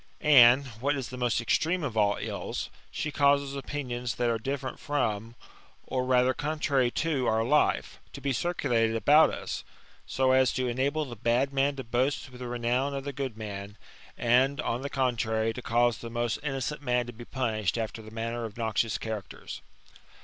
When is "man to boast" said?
11.53-12.31